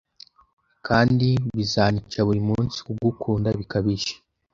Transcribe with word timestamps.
Kandi 0.87 1.27
bizanyica 1.55 2.19
buri 2.27 2.41
munsi 2.49 2.77
kugukunda 2.85 3.49
bikabije 3.59 4.13